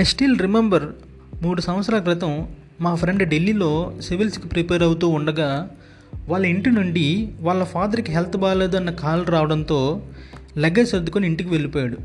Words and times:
I 0.00 0.02
still 0.04 0.38
remember 0.38 0.84
మూడు 1.42 1.60
సంవత్సరాల 1.60 2.00
క్రితం 2.00 2.48
మా 2.80 2.94
ఫ్రెండ్ 2.94 3.28
ఢిల్లీలో 3.28 3.92
సివిల్స్కి 4.02 4.48
ప్రిపేర్ 4.48 4.82
అవుతూ 4.82 5.08
ఉండగా 5.08 5.68
వాళ్ళ 6.28 6.46
ఇంటి 6.46 6.70
నుండి 6.70 7.04
వాళ్ళ 7.40 7.64
ఫాదర్కి 7.64 8.12
హెల్త్ 8.12 8.36
బాగాలేదు 8.36 8.76
అన్న 8.76 8.90
కాల్ 8.90 9.26
రావడంతో 9.26 9.78
లగేజ్ 10.58 10.90
సర్దుకొని 10.90 11.26
ఇంటికి 11.26 11.48
వెళ్ళిపోయాడు. 11.48 11.98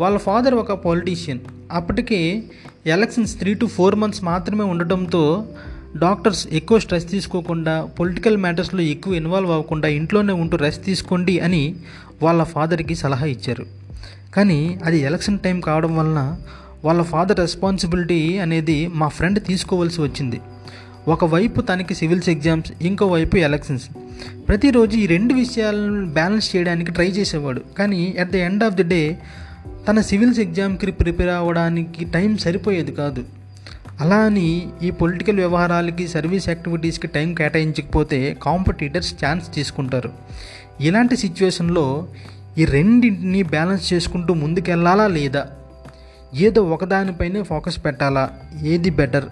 వాళ్ళ 0.00 0.18
ఫాదర్ 0.18 0.54
ఒక 0.54 0.72
పాలిటీషియన్ 0.72 1.40
అప్పటికే 1.72 2.42
elections 2.86 3.38
three 3.38 3.54
to 3.54 3.66
four 3.66 3.94
months 3.94 4.24
మాత్రమే 4.24 4.64
ఉండటంతో 4.64 5.48
డాక్టర్స్ 5.96 6.48
ఎక్కువ 6.52 6.78
స్ట్రెస్ 6.78 7.10
తీసుకోకుండా 7.10 7.88
పొలిటికల్ 8.00 8.36
మ్యాటర్స్లో 8.36 8.80
ఎక్కువ 8.80 9.14
ఇన్వాల్వ్ 9.14 9.50
అవ్వకుండా 9.50 9.88
ఇంట్లోనే 9.88 10.32
ఉంటూ 10.32 10.56
రెస్ట్ 10.56 10.84
తీసుకోండి 10.84 11.40
అని 11.40 11.76
వాళ్ళ 12.22 12.42
ఫాదర్కి 12.42 12.94
సలహా 12.94 13.26
ఇచ్చారు. 13.26 13.66
కానీ 14.34 14.80
అది 14.84 15.00
ఎలక్షన్ 15.00 15.38
టైం 15.38 15.60
కావడం 15.60 15.96
వలన 15.96 16.20
వాళ్ళ 16.84 17.02
ఫాదర్ 17.02 17.40
రెస్పాన్సిబిలిటీ 17.40 18.38
అనేది 18.38 18.86
మా 18.86 19.08
ఫ్రెండ్ 19.08 19.44
తీసుకోవాల్సి 19.44 20.00
వచ్చింది. 20.00 20.40
ఒకవైపు 21.08 21.60
తనకి 21.60 21.94
సివిల్స్ 21.94 22.28
ఎగ్జామ్స్ 22.28 22.72
ఇంకోవైపు 22.82 23.36
ఎలక్షన్స్. 23.36 23.88
ప్రతిరోజు 24.48 24.96
ఈ 24.96 25.06
రెండు 25.06 25.34
విషయాలను 25.34 26.06
బ్యాలెన్స్ 26.06 26.56
చేయడానికి 26.56 26.92
ట్రై 26.92 27.06
చేసేవాడు. 27.06 27.62
కానీ 27.78 28.16
at 28.20 28.30
the 28.30 28.36
end 28.36 28.64
of 28.64 28.74
the 28.74 28.82
day 28.82 29.18
తన 29.88 30.00
సివిల్స్ 30.00 30.40
ఎగ్జామ్కి 30.40 30.92
ప్రిపేర్ 30.92 31.28
అవ్వడానికి 31.28 32.04
టైం 32.04 32.36
సరిపోయేది 32.36 32.92
కాదు. 32.92 33.24
అలా 34.00 34.16
అని 34.16 34.66
ఈ 34.82 34.90
పొలిటికల్ 34.90 35.36
వ్యవహారాలకి 35.36 36.08
సర్వీస్ 36.08 36.48
యాక్టివిటీస్కి 36.48 37.06
టైం 37.06 37.34
కేటాయించకపోతే 37.34 38.36
కాంపిటీటర్స్ 38.42 39.14
ఛాన్స్ 39.24 39.54
తీసుకుంటారు. 39.54 40.12
ఇలాంటి 40.80 41.16
సిచ్యువేషన్లో 41.16 42.06
ఈ 42.58 42.64
రెండింటిని 42.64 43.42
బ్యాలెన్స్ 43.42 43.92
చేసుకుంటూ 43.92 44.34
ముందుకెళ్ళాలా 44.34 45.06
లేదా? 45.06 45.46
ఏదో 46.34 46.62
ఒకదానిపైనే 46.62 47.42
ఫోకస్ 47.42 47.84
పెట్టాలా? 47.84 48.30
ఏది 48.62 48.90
బెటర్? 48.90 49.24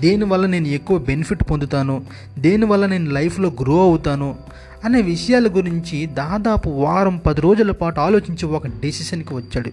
దేనివల్ల 0.00 0.46
నేను 0.46 0.66
ఎక్కువ 0.66 0.98
బెనిఫిట్ 0.98 1.44
పొందుతాను? 1.50 2.06
దేనివల్ల 2.38 2.86
నేను 2.86 3.10
లైఫ్లో 3.10 3.52
గ్రో 3.62 3.82
అవుతాను? 3.82 4.36
అనే 4.84 5.02
విషయాల 5.02 5.46
గురించి 5.46 6.06
దాదాపు 6.06 6.68
వారం 6.68 7.16
పది 7.16 7.40
రోజుల 7.40 7.70
పాటు 7.70 8.00
ఆలోచించి 8.00 8.46
ఒక 8.46 8.66
డెసిషన్కి 8.66 9.34
వచ్చాడు. 9.34 9.70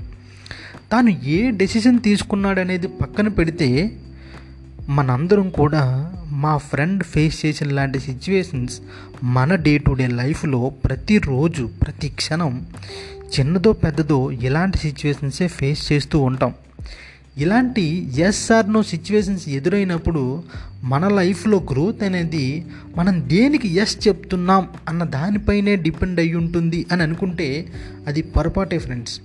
తాను 0.92 1.10
ఏ 1.10 1.52
డెసిషన్ 1.52 2.00
తీసుకున్నాడనేది 2.00 2.88
పక్కన 2.88 3.28
పెడితే 3.28 3.98
మనందరం 4.90 5.50
కూడా 5.50 6.14
మా 6.30 6.58
ఫ్రెండ్ 6.58 7.04
ఫేస్ 7.04 7.46
చేసిన 7.46 7.70
లాంటి 7.70 8.00
సిచ్యువేషన్స్ 8.00 8.80
మన 9.24 9.56
డే 9.56 9.78
టు 9.78 9.92
డే 9.92 10.08
లైఫ్లో 10.08 10.70
ప్రతిరోజు 10.70 11.70
ప్రతి 11.84 12.10
క్షణం 12.10 12.66
చిన్నదో 13.26 13.74
పెద్దదో 13.74 14.32
ఇలాంటి 14.32 14.78
సిచ్యువేషన్సే 14.78 15.48
ఫేస్ 15.48 15.94
చేస్తూ 15.94 16.20
ఉంటాం. 16.20 16.54
ఇలాంటి 17.38 18.12
ఎస్ 18.20 18.52
ఆర్ 18.52 18.74
నో 18.74 18.84
సిచ్యువేషన్స్ 18.84 19.50
ఎదురైనప్పుడు 19.50 20.44
మన 20.84 21.08
లైఫ్లో 21.08 21.58
గ్రోత్ 21.72 22.04
అనేది 22.04 22.66
మనం 22.98 23.30
దేనికి 23.30 23.68
ఎస్ 23.68 24.08
చెప్తున్నాం 24.08 24.68
అన్న 24.90 25.04
దానిపైనే 25.04 25.76
డిపెండ్ 25.76 26.20
అయి 26.20 26.34
ఉంటుంది 26.34 26.86
అని 26.92 27.04
అనుకుంటే 27.04 27.68
అది 28.08 28.22
పొరపాటే 28.22 28.78
ఫ్రెండ్స్ 28.78 29.20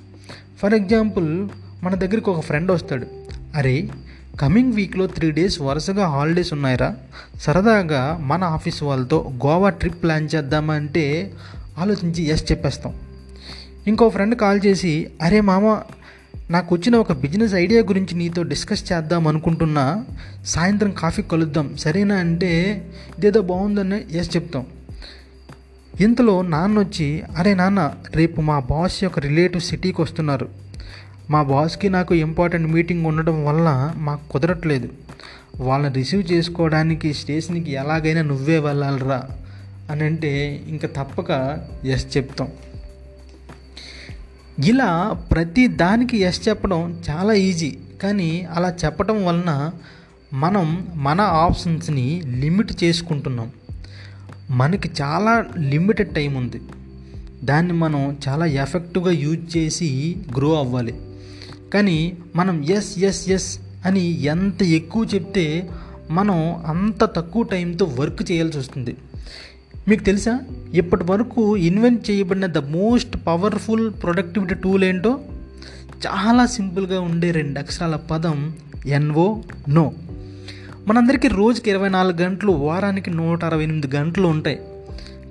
ఫర్ 0.62 0.74
ఎగ్జాంపుల్ 0.74 1.48
మన 1.82 1.94
దగ్గరికి 1.94 2.30
ఒక 2.30 2.40
ఫ్రెండ్ 2.40 2.70
వస్తాడు. 2.70 3.06
అరే 3.54 3.88
కమింగ్ 4.40 4.72
వీక్లో 4.72 5.06
త్రీ 5.06 5.30
డేస్ 5.30 5.60
వరుసగా 5.60 6.06
హాలిడేస్ 6.08 6.52
ఉన్నాయిరా. 6.52 6.96
సరదాగా 7.40 8.18
మన 8.20 8.44
ఆఫీస్ 8.44 8.82
వాళ్ళతో 8.82 9.30
గోవా 9.46 9.68
ట్రిప్ 9.68 10.02
ప్లాన్ 10.02 10.28
చేద్దామంటే 10.34 11.32
ఆలోచించి 11.78 12.26
ఎస్ 12.26 12.52
చెప్పేస్తాం. 12.52 12.94
ఇంకో 13.86 14.09
ఫ్రెండ్ 14.09 14.34
కాల్ 14.34 14.61
చేసి 14.67 15.11
అరే 15.23 15.41
మామ 15.41 15.81
నాకు 16.50 16.75
వచ్చిన 16.75 16.97
ఒక 16.97 17.12
బిజినెస్ 17.12 17.55
ఐడియా 17.55 17.83
గురించి 17.83 18.19
నీతో 18.19 18.42
డిస్కస్ 18.42 18.92
చేద్దాం 18.92 19.28
అనుకుంటున్నా. 19.28 20.05
సాయంత్రం 20.47 20.91
కాఫీ 20.91 21.23
కలుద్దాం. 21.23 21.77
సరేనా 21.77 22.14
అంటే 22.14 22.85
ఇదేదో 23.19 23.42
బాగుందని 23.42 24.19
ఎస్ 24.19 24.36
చెప్తాం. 24.36 24.67
ఇంతలో 26.01 26.42
నాన్న 26.42 26.79
వచ్చి 26.79 27.23
అరే 27.36 27.55
నాన్న 27.55 27.92
రేపు 28.14 28.40
మా 28.40 28.58
బాస్ 28.58 29.05
యొక్క 29.05 29.19
రిలేటివ్ 29.19 29.63
సిటీకి 29.63 30.02
వస్తున్నారు. 30.02 30.48
మా 31.30 31.42
బాస్కి 31.42 31.89
నాకు 31.89 32.14
ఇంపార్టెంట్ 32.14 32.73
మీటింగ్ 32.73 33.07
ఉండడం 33.07 33.45
వల్ల 33.45 33.92
మాకు 33.96 34.29
కుదరట్లేదు. 34.29 34.89
వాళ్ళని 35.61 35.95
రిసీవ్ 35.95 36.33
చేసుకోవడానికి 36.33 37.14
స్టేషన్కి 37.14 37.73
ఎలాగైనా 37.73 38.23
నువ్వే 38.23 38.58
వెళ్ళాలిరా. 38.58 39.23
అని 39.90 40.05
అంటే 40.05 40.63
ఇంకా 40.69 40.89
తప్పక 40.89 41.58
ఎస్ 41.85 42.17
చెప్తాం. 42.17 42.48
ఇలా 44.64 45.12
ప్రతి 45.30 45.66
దానికి 45.66 46.18
ఎస్ 46.18 46.48
చెప్పడం 46.48 47.02
చాలా 47.10 47.32
ఈజీ 47.32 47.78
కానీ 48.02 48.46
అలా 48.52 48.76
చెప్పడం 48.84 49.24
వలన 49.24 49.70
మనం 50.32 50.88
మన 50.94 51.20
ఆప్షన్స్ని 51.20 52.22
లిమిట్ 52.26 52.84
చేసుకుంటున్నాం. 52.84 53.50
మనకి 54.50 54.90
చాలా 55.02 55.46
లిమిటెడ్ 55.58 56.14
టైం 56.14 56.34
ఉంది. 56.34 56.60
దాన్ని 57.44 57.72
మనం 57.72 58.16
చాలా 58.28 58.46
ఎఫెక్టివ్గా 58.46 59.10
యూజ్ 59.10 59.56
చేసి 59.56 60.16
గ్రో 60.36 60.58
అవ్వాలి. 60.58 60.94
కానీ 61.74 62.16
మనం 62.36 62.64
ఎస్ 62.64 62.98
ఎస్ 62.98 63.30
ఎస్ 63.30 63.58
అని 63.86 64.22
ఎంత 64.22 64.62
ఎక్కువ 64.62 65.06
చెప్తే 65.14 65.70
మనం 66.10 66.64
అంత 66.66 67.04
తక్కువ 67.04 67.42
టైంతో 67.42 67.84
వర్క్ 67.84 68.32
చేయాల్సి 68.32 68.58
వస్తుంది. 68.58 68.96
మీకు 69.90 70.02
తెలుసా? 70.02 70.40
ఇప్పటి 70.74 71.05
వరకు 71.05 71.56
ఇన్వెంట్ 71.56 72.11
చేయబడిన 72.11 72.46
the 72.46 72.58
most 72.58 73.27
powerful 73.27 73.92
productivity 74.02 74.55
tool 74.55 74.84
ఏంటో? 74.84 75.20
చాలా 76.06 76.46
సింపుల్గా 76.46 77.01
ఉండే 77.01 77.30
రెండు 77.30 77.58
అక్షరాల 77.58 77.96
పదం 77.96 78.55
ఎన్ఓ 78.86 79.36
నో. 79.68 79.92
మనందరికీ 80.89 81.28
రోజుకి 81.28 81.70
ఇరవై 81.70 81.89
నాలుగు 81.89 82.23
గంటలు 82.23 82.52
వారానికి 82.52 83.11
నూట 83.11 83.45
అరవై 83.45 83.62
ఎనిమిది 83.62 83.96
గంటలు 83.96 84.27
ఉంటాయి. 84.27 84.61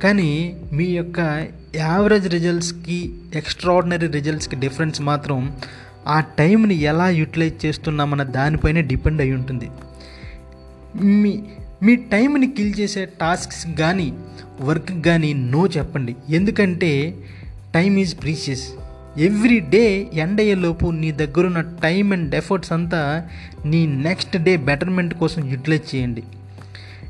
కానీ 0.03 0.57
మీ 0.73 0.85
యొక్క 0.85 1.47
యావరేజ్ 1.75 2.29
రిజల్ట్స్కి 2.29 3.13
ఎక్స్ట్రాడినరీ 3.35 4.07
రిజల్ట్స్కి 4.07 4.55
డిఫరెన్స్ 4.55 5.01
మాత్రం 5.01 5.57
ఆ 6.07 6.19
టైంని 6.19 6.75
ఎలా 6.75 7.09
యూటిలైజ్ 7.09 7.65
చేస్తున్నామన్న 7.65 8.23
దానిపైనే 8.23 8.81
డిపెండ్ 8.81 9.21
అయి 9.21 9.33
ఉంటుంది. 9.33 9.69
మీ 11.03 11.43
మీ 11.83 11.95
టైంని 11.95 12.47
కిల్ 12.47 12.73
చేసే 12.79 13.05
టాస్క్స్ 13.05 13.67
కానీ 13.79 14.13
వర్క్ 14.61 15.05
కానీ 15.05 15.33
నో 15.33 15.67
చెప్పండి. 15.67 16.15
ఎందుకంటే 16.29 17.15
time 17.73 17.97
is 17.97 18.21
precious. 18.21 18.63
Every 19.17 19.59
day 19.59 20.07
end 20.13 20.41
అయ్యేలోపు 20.41 20.85
నీ 20.85 21.11
దగ్గరున్న 21.11 21.61
టైం 21.61 22.11
అండ్ 22.11 22.35
ఎఫర్ట్స్ 22.35 22.71
అంతా 22.71 23.27
నీ 23.65 23.87
నెక్స్ట్ 23.87 24.37
డే 24.37 24.57
బెటర్మెంట్ 24.57 25.13
కోసం 25.13 25.49
యూటిలైజ్ 25.49 25.95
చేయండి. 25.95 26.23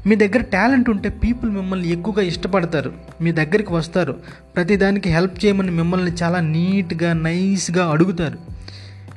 మీ 0.08 0.16
దగ్గర 0.16 0.42
టాలెంట్ 0.42 0.90
ఉంటే 0.90 1.10
పీపుల్ 1.10 1.52
మిమ్మల్ని 1.52 1.92
ఎక్కువగా 1.92 2.22
ఇష్టపడతారు. 2.22 2.94
మీ 3.22 3.32
దగ్గరికి 3.32 3.74
వస్తారు. 3.74 4.16
ప్రతిదానికి 4.56 5.10
హెల్ప్ 5.10 5.46
చేయమని 5.46 5.72
మిమ్మల్ని 5.72 6.12
చాలా 6.24 6.40
నీట్గా 6.40 7.14
నైస్గా 7.14 7.90
అడుగుతారు. 7.90 8.38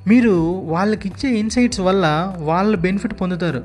మీరు 0.09 0.31
వాళ్ళకి 0.65 1.09
ఇచ్చే 1.09 1.39
ఇన్సైట్స్ 1.39 1.81
వల్ల 1.81 2.35
వాళ్ళు 2.39 2.77
బెనిఫిట్ 2.77 3.21
పొందుతారు. 3.21 3.65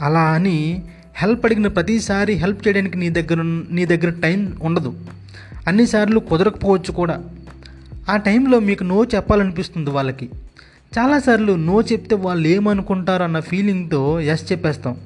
అలా 0.00 0.20
అని 0.20 0.82
హెల్ప్ 1.18 1.44
అడిగిన 1.44 1.66
ప్రతిసారి 1.66 2.32
హెల్ప్ 2.32 2.68
చేయడానికి 2.68 2.98
నీ 2.98 3.10
దగ్గర 3.10 3.42
నీ 3.70 3.86
దగ్గర 3.86 4.10
టైం 4.10 4.56
ఉండదు. 4.62 4.94
అన్నిసార్లు 5.66 6.18
కుదరకపోవచ్చు 6.18 6.92
కూడా. 6.92 7.24
ఆ 8.10 8.16
టైంలో 8.16 8.58
మీకు 8.58 8.84
నో 8.84 9.04
చెప్పాలనిపిస్తుంది 9.04 9.90
వాళ్ళకి. 9.90 10.30
చాలాసార్లు 10.98 11.52
నో 11.52 11.80
చెప్తే 11.80 12.14
వాళ్ళు 12.14 12.48
ఏమనుకుంటారు 12.48 13.22
అన్న 13.22 13.40
ఫీలింగ్తో 13.40 14.20
ఎస్ 14.20 14.52
చెప్పేస్తాం. 14.52 14.96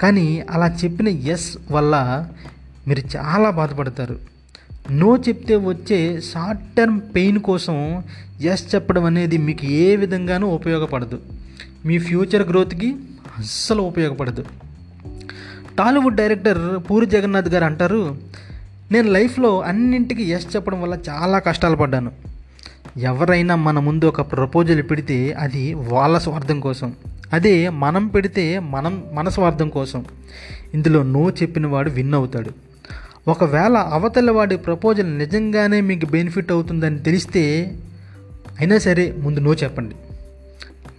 కానీ 0.00 0.44
అలా 0.50 0.76
చెప్పిన 0.84 1.08
ఎస్ 1.08 1.58
వల్ల 1.70 2.28
మీరు 2.88 3.16
చాలా 3.16 3.50
బాధపడతారు. 3.50 4.18
నో 4.90 5.16
చెప్తే 5.16 5.56
వచ్చే 5.56 6.20
షార్ట్ 6.20 6.62
టర్మ్ 6.76 7.00
పెయిన్ 7.14 7.38
కోసం 7.38 8.02
ఎస్ 8.40 8.74
చెప్పడం 8.74 9.04
అనేది 9.04 9.38
మీకు 9.38 9.66
ఏ 9.66 9.96
విధంగానూ 9.96 10.46
ఉపయోగపడదు. 10.48 11.18
మీ 11.86 11.98
ఫ్యూచర్ 11.98 12.48
గ్రోత్కి 12.48 12.94
అస్సలు 13.38 13.82
ఉపయోగపడదు. 13.82 14.44
టాలీవుడ్ 15.78 16.16
డైరెక్టర్ 16.16 16.90
పూరి 16.90 17.06
జగన్నాథ్ 17.06 17.48
గారు 17.48 17.64
అంటారు 17.64 18.16
నేను 18.92 19.10
లైఫ్లో 19.10 19.60
అన్నింటికి 19.60 20.22
ఎస్ 20.22 20.56
చెప్పడం 20.56 20.82
వల్ల 20.82 20.98
చాలా 21.08 21.38
కష్టాలు 21.38 21.76
పడ్డాను. 21.76 22.12
ఎవరైనా 22.98 23.56
మన 23.56 23.78
ముందు 23.78 24.04
ఒక 24.04 24.20
ప్రపోజల్ 24.20 24.82
పెడితే 24.82 25.32
అది 25.32 25.74
వాళ్ళ 25.74 26.18
స్వార్థం 26.18 26.60
కోసం. 26.60 26.92
అదే 27.32 27.68
మనం 27.68 28.06
పెడితే 28.06 28.58
మనం 28.58 29.04
మన 29.12 29.28
స్వార్థం 29.28 29.68
కోసం. 29.68 30.04
ఇందులో 30.74 31.02
నో 31.02 31.30
చెప్పిన 31.30 31.66
వాడు 31.66 31.90
విన్ 31.90 32.14
అవుతాడు. 32.14 32.50
ఒకవేళ 33.28 33.76
అవతల 33.76 34.30
వాడి 34.30 34.56
ప్రపోజల్ 34.56 35.18
నిజంగానే 35.18 35.80
మీకు 35.80 36.06
బెనిఫిట్ 36.06 36.52
అవుతుందని 36.52 36.98
తెలిస్తే 36.98 37.76
అయినా 38.60 38.78
సరే 38.78 39.14
ముందు 39.18 39.40
నో 39.40 39.54
చెప్పండి. 39.54 39.94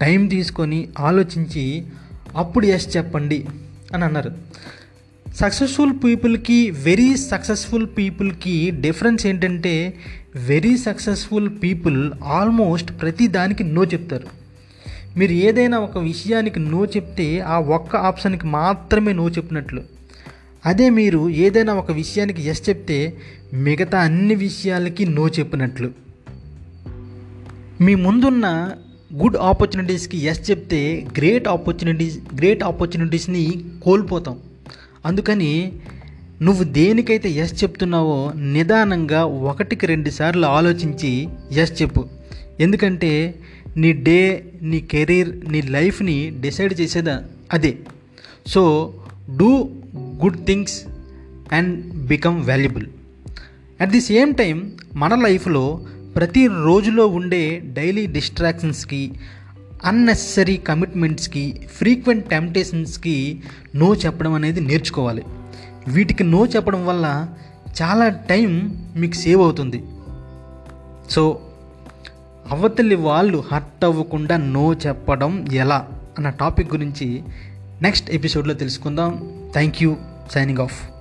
టైం 0.01 0.27
తీసుకొని 0.27 0.89
ఆలోచించి 0.99 1.85
అప్పుడు 2.35 2.65
ఎస్ 2.65 2.97
చెప్పండి. 2.97 3.45
అని 3.93 4.03
అన్నారు. 4.03 4.31
సక్సెస్ఫుల్ 5.35 5.93
పీపుల్కి 6.03 6.71
వెరీ 6.71 7.17
సక్సెస్ఫుల్ 7.17 7.87
పీపుల్కి 7.97 8.71
డిఫరెన్స్ 8.71 9.27
ఏంటంటే 9.27 9.93
వెరీ 10.35 10.77
సక్సెస్ఫుల్ 10.77 11.49
పీపుల్ 11.63 12.11
ఆల్మోస్ట్ 12.23 13.01
ప్రతి 13.01 13.27
దానికి 13.27 13.63
నో 13.63 13.83
చెప్తారు. 13.83 14.27
మీరు 15.17 15.31
ఏదైనా 15.31 15.79
ఒక 15.79 15.97
విషయానికి 15.97 16.59
నో 16.59 16.85
చెప్తే 16.85 17.39
ఆ 17.39 17.59
ఒక్క 17.59 17.95
ఆప్షన్కి 17.95 18.45
మాత్రమే 18.45 19.13
నో 19.13 19.29
చెప్పినట్లు. 19.29 19.83
అదే 20.65 20.89
మీరు 20.89 21.29
ఏదైనా 21.29 21.73
ఒక 21.73 21.91
విషయానికి 21.91 22.47
ఎస్ 22.47 22.69
చెప్తే 22.69 23.17
మిగతా 23.53 23.99
అన్ని 23.99 24.35
విషయాలకి 24.35 25.05
నో 25.05 25.27
చెప్పినట్లు. 25.27 25.91
మీ 27.81 27.95
ముందున్న 27.95 28.71
గుడ్ 29.13 29.37
ఆపర్చునిటీస్కి 29.37 30.17
ఎస్ 30.17 30.51
చెప్తే 30.51 31.07
గ్రేట్ 31.17 31.47
ఆపర్చునిటీస్ 31.47 32.17
గ్రేట్ 32.35 32.63
ఆపర్చునిటీస్ని 32.63 33.65
కోల్పోతాం. 33.83 34.39
అందుకని 35.05 35.71
నువ్వు 36.41 36.63
దేనికైతే 36.63 37.29
ఎస్ 37.29 37.63
చెప్తున్నావో 37.63 38.31
నిదానంగా 38.35 39.25
ఒకటికి 39.25 39.85
రెండు 39.85 40.09
సార్లు 40.09 40.45
ఆలోచించి 40.45 41.29
ఎస్ 41.51 41.81
చెప్పు. 41.81 42.05
ఎందుకంటే 42.59 43.35
నీ 43.77 43.93
డే 43.93 44.45
నీ 44.61 44.79
కెరీర్ 44.79 45.51
నీ 45.51 45.61
లైఫ్ని 45.61 46.33
డిసైడ్ 46.41 46.81
చేసేదా 46.81 47.23
అదే. 47.53 47.77
So 48.47 48.93
do 49.37 49.69
good 49.95 50.45
things 50.45 50.83
and 51.53 51.93
become 52.07 52.47
valuable 52.47 52.85
at 53.81 53.89
the 53.89 54.01
same 54.01 54.33
time 54.33 54.71
మన 54.95 55.15
లైఫ్లో 55.15 55.81
ప్రతి 56.17 56.47
రోజులో 56.47 57.07
ఉండే 57.07 57.61
డైలీ 57.65 58.05
డిస్ట్రాక్షన్స్కి 58.05 59.11
అన్నెసరీ 59.85 60.57
కమిట్మెంట్స్కి 60.57 61.67
ఫ్రీక్వెంట్ 61.77 62.25
టెంప్టేషన్స్కి 62.25 63.43
నో 63.75 63.95
చెప్పడం 63.95 64.33
అనేది 64.33 64.59
నేర్చుకోవాలి. 64.59 65.23
వీటికి 65.87 66.23
నో 66.23 66.45
చెప్పడం 66.45 66.85
వల్ల 66.85 67.29
చాలా 67.81 68.09
టైం 68.09 68.77
మీకు 68.95 69.13
సేవ్ 69.13 69.41
అవుతుంది. 69.41 69.83
సో 71.09 71.41
అవతలి 72.51 72.95
వాళ్ళు 72.95 73.43
హర్ట్ 73.51 73.85
అవ్వకుండా 73.85 74.37
నో 74.37 74.73
చెప్పడం 74.73 75.45
ఎలా 75.53 75.87
అన్న 76.17 76.29
టాపిక్ 76.29 76.73
గురించి 76.73 77.23
నెక్స్ట్ 77.81 78.11
ఎపిసోడ్లో 78.11 78.53
తెలుసుకుందాం. 78.53 79.33
Thank 79.53 79.83
you. 79.83 79.95
Signing 80.31 80.59
off. 80.59 80.96